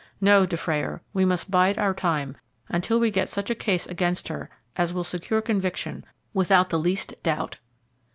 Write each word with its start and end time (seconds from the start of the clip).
No, 0.19 0.47
Dufrayer, 0.47 1.03
we 1.13 1.25
must 1.25 1.51
bide 1.51 1.77
our 1.77 1.93
time 1.93 2.35
until 2.69 2.99
we 2.99 3.11
get 3.11 3.29
such 3.29 3.51
a 3.51 3.53
case 3.53 3.85
against 3.85 4.29
her 4.29 4.49
as 4.75 4.91
will 4.95 5.03
secure 5.03 5.43
conviction 5.43 6.03
without 6.33 6.69
the 6.71 6.79
least 6.79 7.13
doubt." 7.21 7.59